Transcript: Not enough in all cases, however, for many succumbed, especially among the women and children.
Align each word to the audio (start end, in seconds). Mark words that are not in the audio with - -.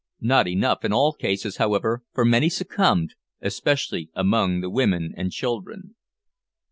Not 0.21 0.47
enough 0.47 0.83
in 0.83 0.91
all 0.91 1.13
cases, 1.13 1.57
however, 1.57 2.01
for 2.11 2.25
many 2.25 2.49
succumbed, 2.49 3.13
especially 3.39 4.09
among 4.15 4.61
the 4.61 4.69
women 4.71 5.13
and 5.15 5.31
children. 5.31 5.93